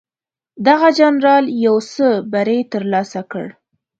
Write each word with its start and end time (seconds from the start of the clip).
دغه 0.67 0.87
جنرال 0.99 1.45
یو 1.65 1.75
څه 1.93 2.07
بری 2.31 2.59
ترلاسه 2.71 3.21
کړ. 3.31 3.45